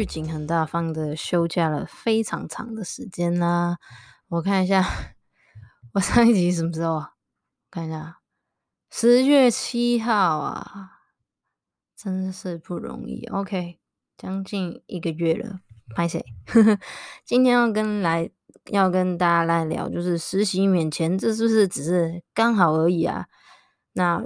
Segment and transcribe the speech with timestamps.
[0.00, 3.76] 有无预警、很大方的休假了非常长的时间啦。
[4.28, 4.82] 我看一下，
[5.92, 7.04] 我上一集什么时候？
[7.70, 8.20] 看一下，
[8.90, 10.92] 十月七号啊，
[11.94, 13.26] 真是不容易。
[13.26, 13.78] OK，
[14.16, 15.60] 将近一个月了，
[15.94, 16.24] 拍谢。
[17.26, 18.30] 今天要跟来。
[18.72, 23.26] 要跟大家来聊，就是实习免钱，这是不是只是刚好而已啊？
[23.94, 24.22] 那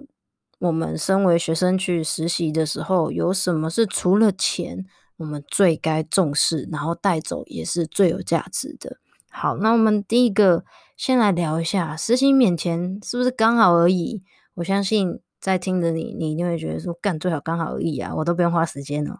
[0.58, 4.84] 我们身为学生去实习的时候，有什么是除了钱，
[5.16, 8.98] 我们最该重视，然后带走也是最有价值的？
[9.30, 10.64] 好，那我们第一个
[10.96, 14.22] 先来聊一下，实习免钱是不是刚好而已？
[14.54, 15.20] 我相信。
[15.40, 19.18] 在听着你，你一定会觉得说，干最好刚好而已啊，我都不用花时间了。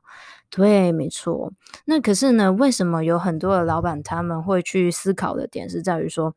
[0.49, 1.53] 对，没错。
[1.85, 6.35] 那可是呢，为什么有很多的老板他们会去思考的点是在于说，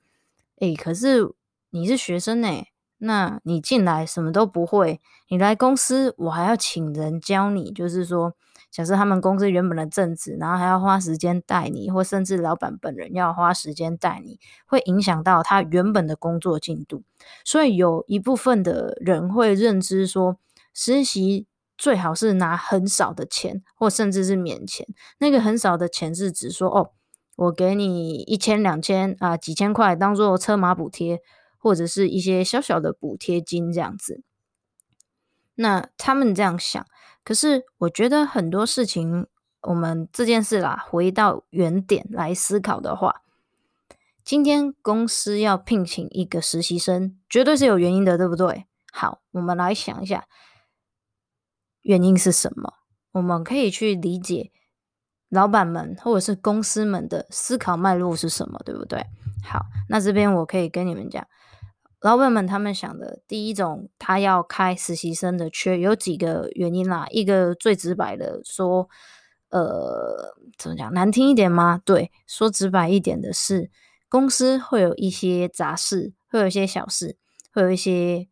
[0.60, 1.32] 诶，可是
[1.70, 8.34] 你是学生诶，那你进来什么都不会，你来公司我还要请人教你，就是说。
[8.70, 17.04] 假设他们公司原本的正职，然后还要花时间带你，或甚至老板本人要花时间带你，会影响到他原本的工作进度。
[17.44, 20.38] 所以有一部分的人会认知说，
[20.74, 21.48] 实习
[21.78, 24.86] 最好是拿很少的钱，或甚至是免钱。
[25.18, 26.92] 那个很少的钱是指说，哦，
[27.38, 31.22] 我给你一千、两千啊，几千块当做车马补贴，
[31.58, 34.22] 或者是一些小小的补贴金这样子。
[35.56, 36.86] 那他们这样想。
[37.28, 39.28] 可是，我觉得很多事情，
[39.64, 43.22] 我们这件事啦，回到原点来思考的话，
[44.24, 48.66] 今天公司要聘请一个实习生，绝对是有原因的，对不对？
[48.94, 50.26] 好，我们来想一下，
[51.82, 52.76] 原因是什么？
[53.12, 54.54] 我们可以去理解
[55.28, 59.06] 老板们或者是公司们的思考脉络是什么，对不对？
[59.44, 61.28] 好，那这边我可以跟你们讲。
[62.08, 67.06] 老板们他们想的第一种，他要开实习生的缺有几个原因啦。
[67.10, 68.88] 一个最直白的说，
[69.50, 70.94] 呃，怎么讲？
[70.94, 71.82] 难听一点吗？
[71.84, 73.70] 对，说直白一点的是，
[74.08, 77.18] 公司会有一些杂事，会有一些小事，
[77.52, 78.30] 会有一些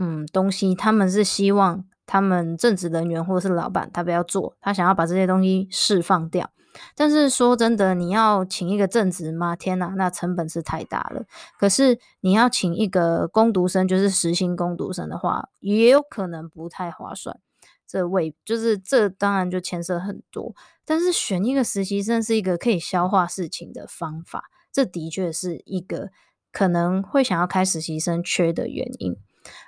[0.00, 6.50] 嗯东西，他们是希望他们正职人员或者是老板他不要做，他想要把这些东西释放掉。
[6.94, 9.56] 但是说真的，你要请一个正职吗？
[9.56, 11.24] 天哪，那成本是太大了。
[11.58, 17.38] 可是你要请一个工读生，就是实薪工读生的话，也有可能不太划算。
[17.86, 20.54] 这位就是这，当然就牵涉很多。
[20.84, 26.10] 但是选一个实习生是一个可以消化事情的方法，这的确是一个
[26.52, 29.16] 可能会想要开实习生缺的原因。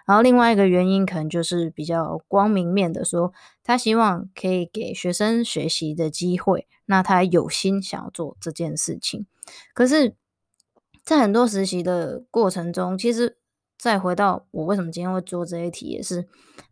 [0.07, 9.27] 然后另外一个原因可能就是比较光明面的说，他希望可以给学生学习的机会，那他有心想要做这件事情。
[9.75, 10.15] 可是，
[11.05, 13.37] 在很多实习的过程中，其实
[13.77, 16.27] 再回到我为什么今天会做这一题，也是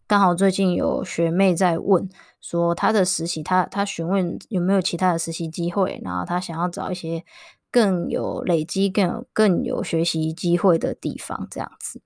[0.06, 2.08] 刚好最近有学妹在问
[2.40, 7.22] 说，她的实习，她她询问有没有其他的实习机会，然后她想要找一些
[7.70, 12.00] 更有累积、更有更有学习机会的地方，这样子，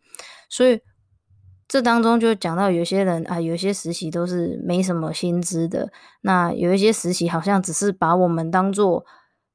[0.49, 0.81] 所以。
[1.71, 5.93] 这当中就讲到有些人啊，有些实习都是没什么薪资的。
[6.23, 9.07] 那有一些实习好像只是把我们当做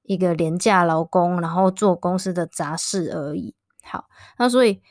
[0.04, 3.54] 一个廉价劳工，然后做公司的杂事而已。
[3.84, 4.06] 好，
[4.40, 4.82] 那所以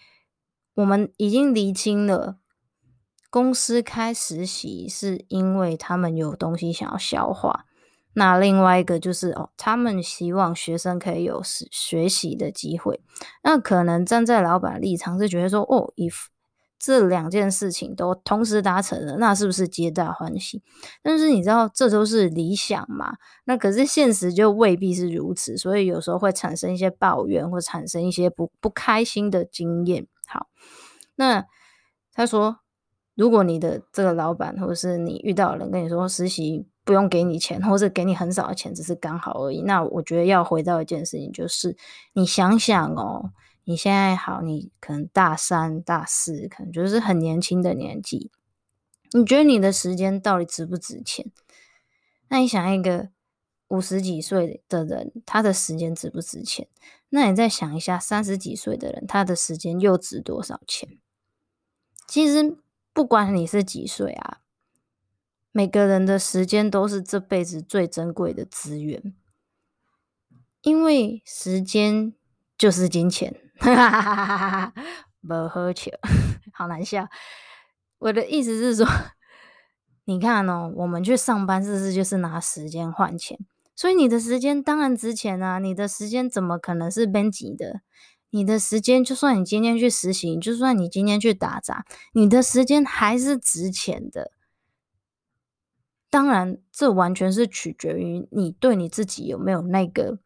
[0.74, 2.36] 我们已经厘清了，
[3.30, 7.64] 公司开实习是因为他们有东西想要消化。
[8.12, 13.00] 那另外一个就是哦，他们希望学生可以有学习的机会。
[13.42, 16.26] 那可能站在老板立场是觉得说，哦，if
[16.78, 20.62] 这两件事情都同时达成了，那是不是皆大欢喜？
[21.02, 23.14] 但是你知道，这都是理想嘛？
[23.44, 30.06] 那可是现实就未必是如此，所以有时候会产生一些抱怨，或产生一些不不开心的经验。
[30.26, 30.48] 好，
[31.14, 31.44] 那
[32.12, 32.58] 他说
[33.14, 41.76] 如果你的这个老板或者是你遇到人跟你说实习不用给你钱，或者给你很少的钱，只是刚好而已，那我觉得要回到一件事情，就是
[42.12, 43.30] 你想想哦，
[43.64, 48.30] 你现在好，你可能大三、大四，可能就是很年轻的年纪，
[49.12, 51.32] 你觉得你的时间到底值不值钱？
[52.28, 53.08] 那你想一个
[53.68, 56.68] 五十几岁的人，他的时间值不值钱？
[57.08, 60.98] 那你再想一下三十几岁的人，他的时间又值多少钱？
[62.06, 62.58] 其实
[62.92, 64.40] 不管你是几岁啊，
[65.52, 69.14] 每个人的时间都是这辈子最珍贵的资源，
[70.60, 72.12] 因为时间
[72.58, 73.40] 就是金钱。
[73.58, 74.74] 哈哈哈哈哈哈，
[75.26, 75.90] 不喝酒，
[76.52, 77.08] 好难笑。
[77.98, 78.86] 我的意思是说，
[80.04, 83.38] 你看哦，我们去上班，是不是就是拿时间换钱？
[83.76, 85.58] 所以你的时间当然值钱啊！
[85.58, 87.80] 你的时间怎么可能是编辑的？
[88.30, 94.32] 你的时间，就算你今天去实习，就算你今天去打杂，你的时间还是值钱的。
[96.10, 100.18] 当然，这完全是取决于你对你自己有没有那个。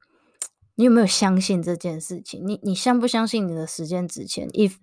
[0.79, 2.41] 你有没有相信这件事情？
[2.47, 4.77] 你你相不相信你的时间值钱？If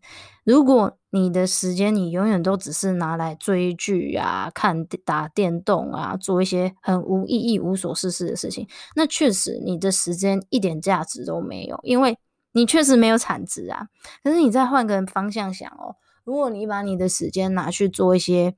[0.44, 12.18] 如果你的时间你永远都只是拿来追剧啊、看打电动啊、做一些很无意义、无所事事的事情，那确实你的时间一点价值都没有，因为
[12.52, 13.88] 你确实没有产值啊。
[14.22, 15.96] 可是你再换个方向想哦，
[16.26, 18.54] 如果你把你的时间拿去做一些。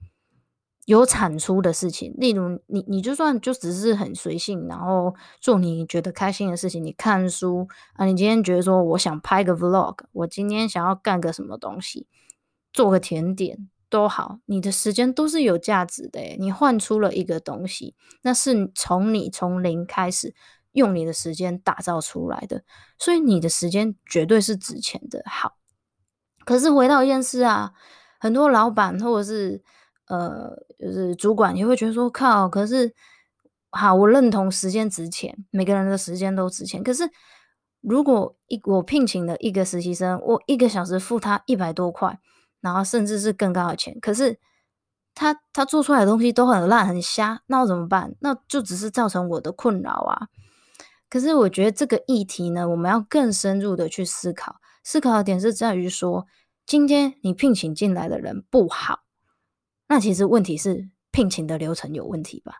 [0.88, 12.08] 有产出的事情，例如你，你就算就只是很随性，然后做你觉得开心的事情，你看书啊，你今天觉得说我想拍个 vlog，我今天想要干个什么东西，
[12.72, 20.34] 做个甜点都好，你的时间都是有价值的，你换出了一个东西，那是从你从零开始
[20.72, 22.64] 用你的时间打造出来的，
[22.98, 25.22] 所以你的时间绝对是值钱的。
[25.26, 25.58] 好，
[26.46, 27.74] 可是回到一件事啊，
[28.22, 29.62] 很多老板或者是。
[30.08, 32.94] 呃，就是主管也会觉得说靠，可是
[33.70, 36.82] 好，我认同时间值钱，每个人的时间都值钱。
[36.84, 37.10] 可是
[37.82, 42.20] 如果一我聘请了一个实习生，我一个小时付他一百多块，
[42.62, 44.40] 然后甚至是更高的钱，可是
[45.14, 48.16] 他他做出来的东西都很烂很瞎，那我怎么办？
[48.22, 50.28] 那就只是造成我的困扰啊。
[51.10, 56.28] 可是我觉得这个议题呢，我们要更深入的去思考，思考的点是在于说，
[56.66, 59.07] 今天你聘请进来的人不好。
[59.88, 62.56] 那其实问题是聘请的流程有问题吧？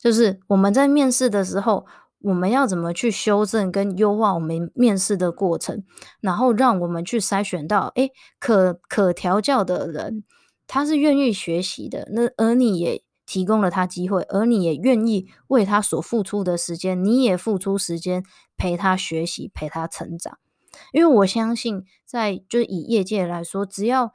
[0.00, 1.86] 就是我们在面试的时候，
[2.20, 5.84] 我们要怎么去修正跟优化我们面试的过程，
[6.20, 10.22] 然后让我们去筛选到，诶，可可调教的人，
[10.66, 18.24] 他是愿意学习的，那而你也提供了他机会，而你也愿意为他所付出的时间，你也付出时间
[18.56, 20.38] 陪他学习，陪他成长。
[20.92, 24.12] 因为我相信，在就以业界来说，只要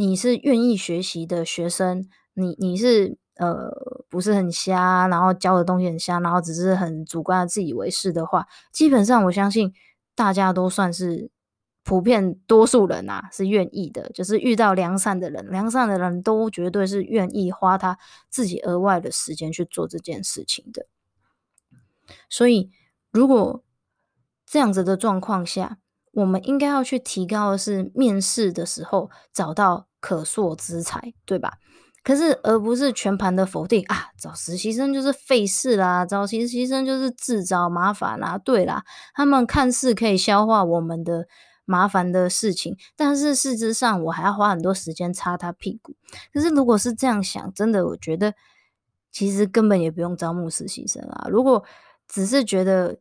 [0.00, 3.68] 你是愿意学习的学生，你你是呃
[4.08, 9.74] 不是很瞎，然后教的东西很瞎，然后只是很主观的自以为是的话，基本上我相信
[10.14, 11.32] 大家都算是
[11.82, 17.98] 普遍多数人啊，是愿意的，就是遇到良善的人，良善的人都绝对是愿意花他
[18.30, 20.86] 自己额外的时间去做这件事情的。
[22.30, 22.70] 所以
[23.10, 23.64] 如果
[24.46, 25.78] 这样子的状况下，
[26.12, 29.87] 我们应该要去提高的是面试的时候找到。
[30.00, 31.58] 可塑之才，对吧？
[32.04, 34.10] 可是而不是全盘的否定啊！
[34.18, 38.38] 找实习生就是费事啦，找实习生就是自找麻烦啦。
[38.38, 38.82] 对啦，
[39.14, 41.26] 他们看似可以消化我们的
[41.66, 45.94] 麻烦的事情，但是事实上我还要花很多时间擦他屁股。
[46.32, 48.32] 可是如果是这样想，真的，我觉得
[49.12, 51.26] 其实根本也不用招募实习生啊。
[51.28, 51.64] 如果
[52.06, 52.98] 只是觉得。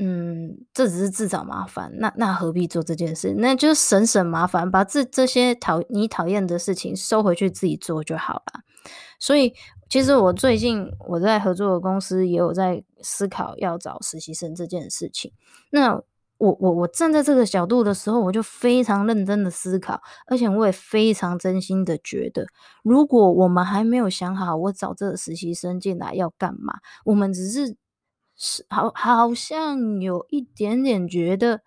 [0.00, 3.32] 嗯，这只是自找麻烦，那那何必做这件事？
[3.38, 8.62] 那就省省麻烦，把这这些讨你讨厌的事情收回去自己做就好了。
[9.20, 9.54] 所以，
[9.88, 15.32] 其实我最近我在合作的公司也有在思考要找实习生这件事情。
[15.70, 15.94] 那
[16.38, 22.44] 我我我站在这个角度的时候，我就非常认真的思考，而且我也非常真心的觉得，
[22.82, 27.76] 如果我们还没有想好我找这个实习生进来要干嘛，我们只是。
[28.36, 31.62] 是好，好像有一点点觉得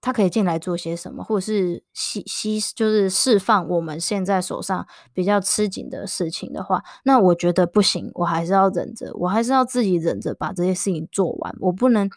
[0.00, 12.10] 他可以进来做些什么，或者是吸吸，就是释放我们现在手上比较吃紧的事情的话，那我觉得不行，我还是要忍着，我还是要自己忍着把这些事情做完，我不能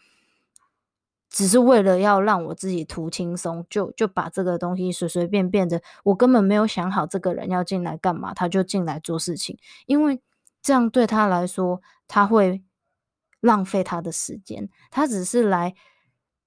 [1.30, 10.22] 只是为了要让我自己图轻松，就就把这个东西随随便便的，我根本没有想好这个人要进来干嘛，他就进来做事情，因为
[10.62, 12.64] 这样对他来说，他会。
[13.44, 15.76] 浪费他的时间，他只是来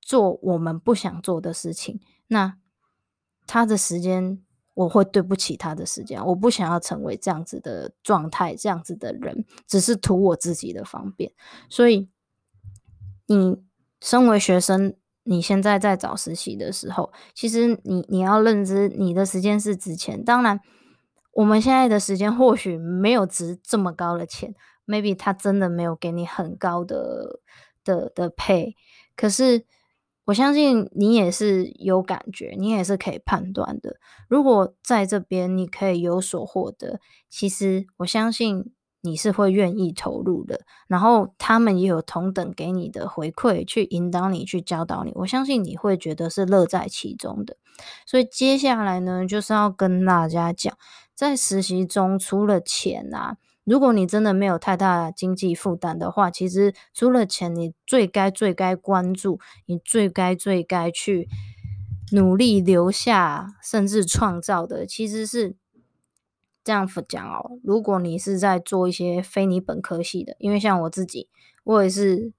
[0.00, 2.00] 做我们不想做的事情。
[2.28, 2.56] 那
[3.46, 11.30] 他的时间，我会对不起他的时间，我不想要成为这样子的状态，这样子的人，只是图我自己的方便。
[11.68, 12.08] 所以，
[13.26, 13.58] 你
[14.00, 20.24] 身为学生，你现在在找实习的时候，其实你你要认知你的时间是值钱。
[20.24, 20.58] 当然，
[21.32, 24.54] 我们现在的时间或许没有值这么高的钱
[24.86, 27.40] ，maybe 他真的没有给你很高的
[27.84, 28.74] 的的 pay，
[29.16, 29.64] 可是。
[30.26, 33.96] 我相信你也是有感觉，你也是可以判断的。
[34.26, 40.62] 如果在这边你可以有所获得，其实我相信你是会愿意投入的。
[40.88, 45.12] 然后他们也有同等给你的回馈，去引导你，去教导你。
[45.14, 47.56] 我相信你会觉得是乐在其中的。
[48.04, 50.76] 所以接下来呢，就是要跟大家讲，
[51.14, 53.36] 在实习中除了钱啊。
[53.66, 61.28] 如果你真的没有太大经济负担的话，其实除了钱，你最该最该关注，你最该最该去
[62.12, 65.56] 努力留下，甚至创造的，其实是
[66.62, 67.58] 这样讲哦。
[67.64, 71.28] 如果你是在做一些非你本科系的，因为像我自己，
[71.64, 72.32] 我也是。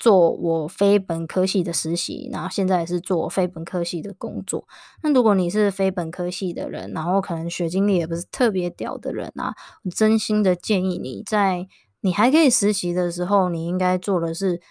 [0.00, 4.66] 做我非本科系的实习，然后现在也是做非本科系的工作。
[5.02, 9.54] 那如果你是非本科系的人，然后可能学经历也不是特别屌的人啊，
[9.84, 11.68] 我真心的建议你在
[12.00, 14.62] 你还可以实习的时候，你应该做的是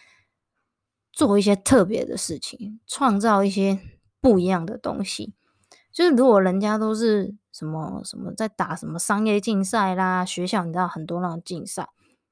[1.13, 3.79] 做一些特别的事情，创造一些
[4.19, 5.35] 不一样的东西。
[5.93, 11.87] 就是如果人家都是什么什么在打什么商业竞赛啦，学校你知道很多那种竞赛，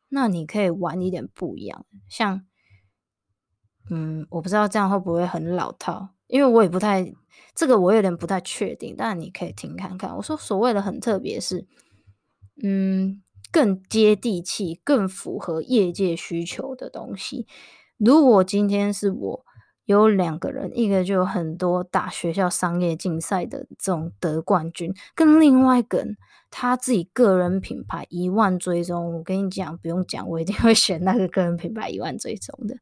[0.09, 2.43] 那你可以玩一点不一样，像。
[3.89, 7.13] 嗯，我不知道这样会不会很老套，因为我也不太，
[7.55, 10.15] 这个我有点不太确定，但你可以听看看。
[10.15, 11.65] 我说所谓的很特别是，
[12.61, 17.47] 嗯，更接地气、更符合业界需求的东西。
[17.97, 19.45] 如果今天是我
[19.85, 26.17] 有两个人，一个就有很多打学校商业竞赛的这种得冠军，跟另外一个人
[26.51, 32.75] 他自己个人品牌一万追踪，我跟你讲，不用讲，我一定会选那个个人品牌一万追踪的。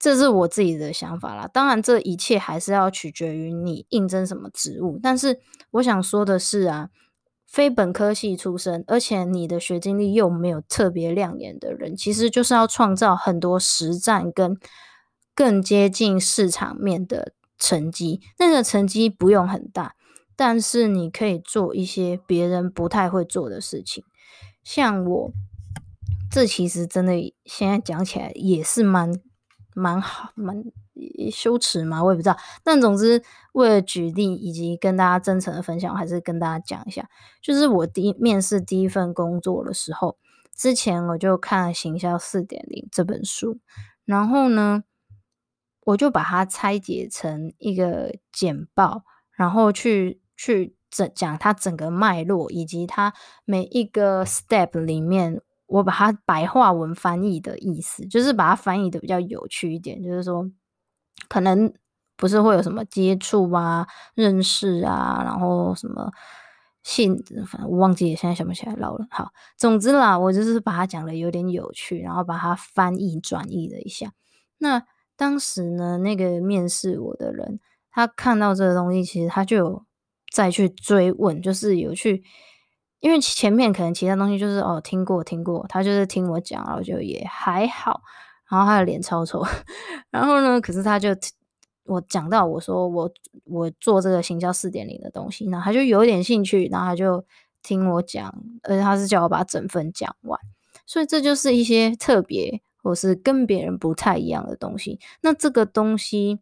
[0.00, 4.98] 这是我自己的想法啦，当然这一切还是要取决于你应征什么职务。
[5.02, 5.38] 但是
[5.72, 6.88] 我想说的是啊，
[7.46, 14.56] 非本科系出身，而且你的学经历又没有特别亮眼的人，其实就是要创造很多实战跟
[15.34, 18.22] 更接近市场面的成绩。
[18.38, 19.96] 那个成绩不用很大，
[20.34, 24.02] 但是你可以做一些别人不太会做的事情。
[24.64, 25.32] 像我，
[26.30, 27.12] 这其实真的
[27.44, 29.20] 现在讲起来也是蛮。
[29.80, 30.62] 蛮好，蛮
[31.32, 32.36] 羞耻嘛，我也不知道。
[32.62, 33.22] 但总之，
[33.52, 37.08] 为了举例以及跟大家真诚的分享，我还是跟大家讲一下。
[37.40, 40.18] 就是我第一面试第一份工作的时候，
[40.54, 43.58] 之前我就看了《行销四点零》这本书，
[44.04, 44.84] 然后呢，
[45.86, 53.14] 我就把它拆解成一个简报，然后去去整讲它整个脉络，以及它
[53.46, 55.40] 每一个 step 里面。
[55.70, 60.50] 我把它白话文翻译的意思，就是把它翻译的比较有趣一点，就是说，
[61.28, 61.72] 可能
[62.16, 66.10] 不是会有什么接触啊、认识啊，然后什么
[66.82, 69.06] 性，反正我忘记了，现在想不起来，老了。
[69.10, 74.12] 好，总之啦，我就是把它讲的有点有趣，然后把它翻译转译了一下。
[74.58, 74.82] 那
[75.16, 77.60] 当时呢，那个面试我的人，
[77.92, 79.84] 他看到这个东西，其实他就有
[80.32, 82.24] 再去追问，就是有去。
[83.00, 88.02] 因为前面可能其他东西就是哦听过听过，他就是听我讲，然后就也还好，
[88.46, 89.42] 然后他的脸超丑，
[90.10, 91.08] 然后呢，可是他就
[91.84, 93.10] 我讲到我说我
[93.44, 97.24] 我做这个行销四点零的东西，然后他就有点兴趣，然后他就
[97.62, 100.38] 听我讲，而且他是叫我把整份讲完，
[100.84, 106.38] 所以这就是一些特别或是跟别人不太一样的东西，那这个东西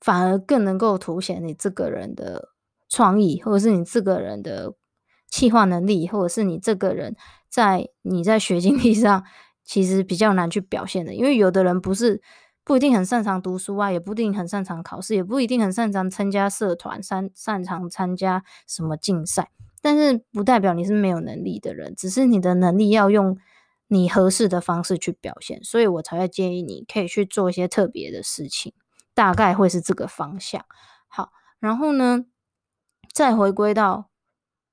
[0.00, 2.48] 反而更能够凸显你这个人的
[2.88, 4.74] 创意，或者是你这个人的。
[5.30, 7.14] 企划能力，或者是你这个人
[7.48, 9.24] 在你在学经历上，
[9.64, 12.22] 其实比较难去表现的，因为有的人不是
[12.64, 23.38] 不一定很擅长读书啊，也不一定很擅长考试，也不一定很擅长参加社团，擅擅长参加什么竞赛，但是不代表你是没有能力的人，只是你的能力要用
[23.88, 28.72] 你合适的方式去表现，所以我才会建议你可以去做一些特别的事情，
[29.14, 30.64] 大概会是这个方向。
[31.06, 32.24] 好，然后呢，
[33.14, 34.07] 再回归到。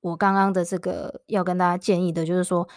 [0.05, 2.67] 我刚刚的这个要跟大家建议的，就是说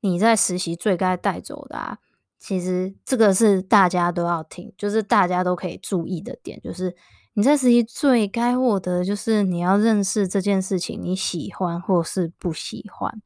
[0.00, 1.98] 你在实习最该带走的啊，
[2.36, 6.96] 其实这个是大家都要听，就是大家都可以注意的点，就是
[7.34, 13.22] 你在实习最该获得，就是你要认识这件事情，你喜欢或是不喜欢，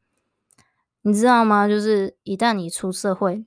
[1.00, 1.66] 你知道吗？
[1.66, 3.46] 就是一旦你出社会，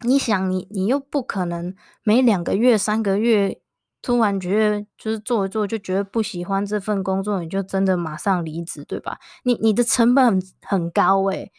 [0.00, 3.60] 你想你你又不可能每两个月、三个月
[4.02, 9.18] 突然觉得就是做一做就觉得不喜欢这份工作，你就真的马上离职，对吧？
[9.44, 11.52] 你你的成本很很高诶，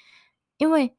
[0.58, 0.96] 因为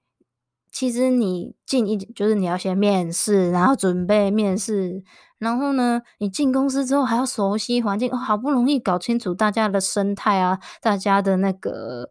[0.71, 5.03] 其实你进一就是你要先面试，然后准备面试，
[5.39, 12.11] 然后呢，你进公司之后还要熟悉环境，好不容易搞清楚大家的生态啊，大家的那个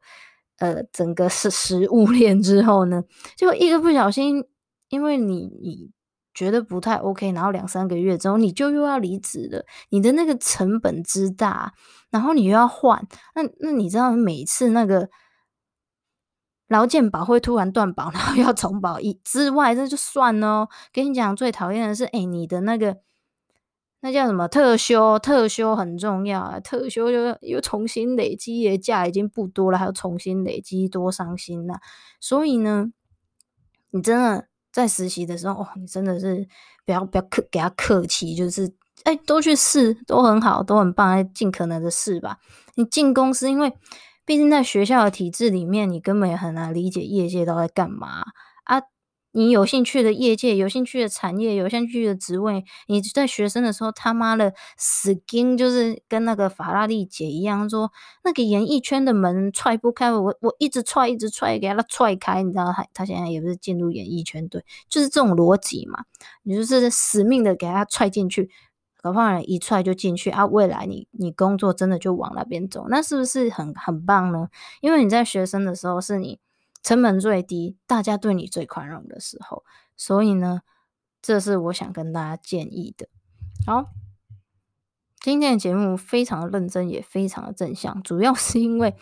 [0.59, 3.03] 呃整个食食物链之后呢，
[3.37, 4.45] 就一个不小心，
[4.89, 5.91] 因为你你。
[6.33, 11.73] 觉得不太 OK，然后两三个月之后你就又要离职了，你的那个成本之大，
[12.09, 15.09] 然后你又要换，那那你知道每次那个
[16.67, 20.69] 劳健保会突然断保， 然后要重保一之外，那就算了。
[20.93, 22.97] 跟你讲最讨厌的是，哎，你的那个
[23.99, 25.19] 那叫什么特休？
[25.19, 31.79] 特休很重要啊，特休又又重新累积，的假已经不多了，还要重新累积，多伤心呐！
[32.21, 32.91] 所以呢，
[33.89, 34.50] 你真的。
[34.71, 36.47] 在实习的时候，哦，你真的是
[36.85, 38.71] 不要不要客给他客气，就是
[39.03, 42.37] 哎，都去试，都很好，都很棒，尽可能的试吧。
[42.75, 43.73] 你进公司，因为
[44.25, 48.23] 毕竟在学校的体制里面，你根本也很难理解业界都在干嘛
[48.63, 48.81] 啊。
[49.33, 57.91] 你有兴趣的业界，有兴趣的产业，有兴趣的职位，你在学生的时候他妈的死盯，就是跟那个法拉利姐一样，说
[58.23, 66.03] 那个演艺圈的门踹不开，我我一直踹，一直踹，给他踹开，你知道他他现在也不是进入演艺圈，对，就是这种逻辑嘛，
[66.43, 68.49] 你就是死命的给他踹进去，
[69.01, 74.49] 搞不好一踹就进去啊，未来你你工作真的就往那边走，那是不是很很棒呢？
[74.81, 76.39] 因为你在学生的时候是你。
[76.83, 79.63] 成本最低，大家对你最宽容的时候，
[79.95, 80.61] 所以呢，
[81.21, 83.07] 这是我想跟大家建议的。
[83.67, 83.85] 好，
[85.19, 88.95] 今天的节目非常的认真，也非常的正向，主要是因为，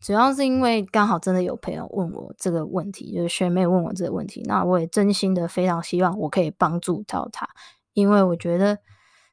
[0.00, 7.46] 主要是因为刚好真的有朋友问我这个问题，就是学妹问我这个问题，那我也真心的非常希望我可以帮助到她，
[7.92, 8.78] 因为我觉得，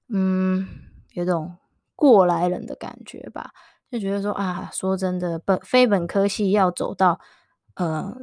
[0.10, 0.68] 嗯，
[1.14, 1.56] 有种
[1.96, 3.52] 过来人的感觉吧，
[3.90, 7.22] 就觉得说啊，说真的，本非本科系要走到。
[7.80, 8.14] 呃，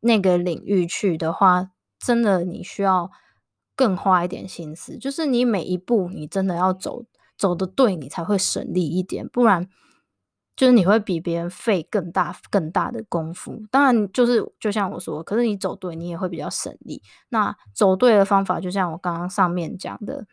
[0.00, 1.70] 那个领域去的话，
[2.00, 3.08] 真的你需要
[3.76, 4.98] 更花一点心思。
[4.98, 7.04] 就是你每一步，你真的要走
[7.38, 9.28] 走得对，你才会省力一点。
[9.28, 9.68] 不然，
[10.56, 13.62] 就是你会比别人费更大更大的功夫。
[13.70, 17.00] 当然，就是就像我说，可是你走对，你也会比较省力。
[17.28, 20.26] 那走对的方法，就像我刚刚上面讲的，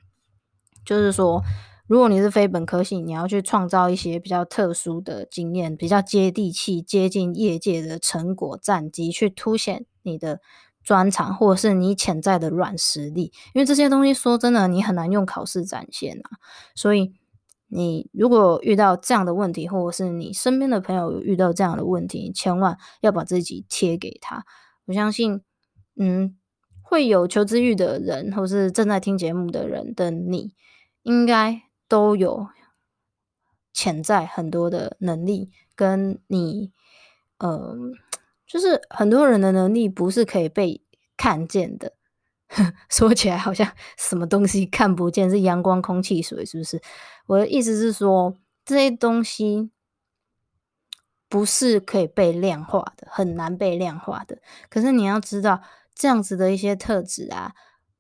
[0.84, 1.44] 就是说。
[1.88, 10.42] 如果你是非本科系，你要去创造一些比较特殊的经验，比较接地气、接近业界的成果战绩，去凸显你的
[10.84, 13.32] 专长或者是你潜在的软实力。
[13.54, 16.38] 因为这些东西说真的，你很难用考试展现啊。
[16.76, 17.14] 所以
[17.68, 24.44] 你如果遇到这样的问题，或者是你身边的朋友遇到这样的问题，千万要把自己贴给他。
[24.88, 25.42] 我相信，
[25.98, 26.36] 嗯，
[26.82, 30.54] 会有求知欲的人，或是正在听节目的人的你，
[31.04, 31.67] 应该。
[31.88, 32.48] 都有
[33.74, 36.72] 潜在很多的能力，跟你，
[37.38, 37.76] 嗯、呃，
[38.46, 40.82] 就是很多人的能力不是可以被
[41.16, 41.94] 看见的。
[42.90, 46.82] 说起来好像 什么东西看不见，是阳光、空气、水，是不是？
[47.28, 49.70] 我的意思是说，这些东西
[51.30, 54.40] 不是可以被量化的，很难被量化的。
[54.70, 55.62] 可是你要知道，
[55.94, 57.54] 这样子的一些特质啊，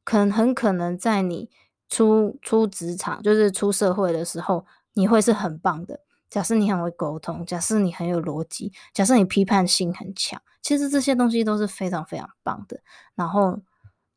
[0.03, 1.49] 可能很可能在你。
[1.89, 5.99] 出出职场就是出社会的时候，你会是很棒的。
[6.29, 12.81] 假设你很会沟通，假设你很有逻辑，假设你批判性很强，其实这些东西都是非常非常棒的。
[13.15, 13.59] 然后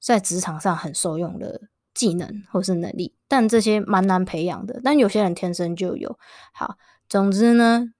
[0.00, 1.60] 在职场上很受用的
[1.94, 4.80] 技能或是能力，但这些蛮难培养的。
[4.82, 6.18] 但有些人天生就有。
[6.52, 6.76] 好，
[7.08, 7.92] 总之呢，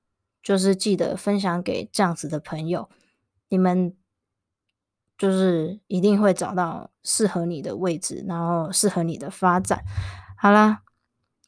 [0.42, 2.88] 就是记得分享给这样子的朋友，
[3.48, 3.94] 你们。
[5.20, 9.84] 就是一定会找到适合你的位置，然后适合你的发展。
[10.38, 10.80] 好啦，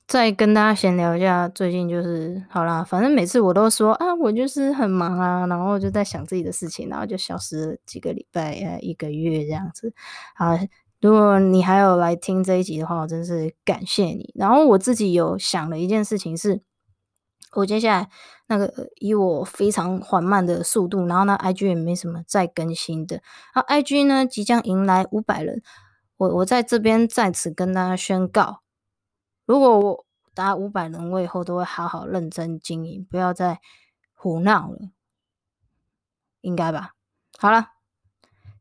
[0.06, 9.94] 再跟大家闲聊一下，最近就是好啦，反正每次我都说啊，我就是很忙啊，然后就在想自己的事情，然后就消失了几个礼拜、呃，一个月这样子。
[10.36, 10.54] 好，
[11.00, 14.34] 如果你还有来听这一集的话，我真是感谢你。
[14.34, 16.60] 然后我自己有想了一件事情是。
[17.52, 18.08] 我接下来
[18.46, 23.20] 那个以我非常缓慢的速度，然后呢，IG 也没什么再更新的。
[23.52, 25.62] 好，IG 呢即将迎来五百人，
[26.16, 28.62] 我我在这边在此跟大家宣告，
[29.44, 33.60] 如果我达五百人，我以后都会好好认真经营，不要再
[34.14, 34.78] 胡闹了，
[36.40, 36.92] 应该吧？
[37.38, 37.68] 好了，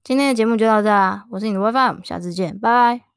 [0.03, 3.10] 今天的节目就到这啦，我是你的 WiFi，我们下次见，拜拜。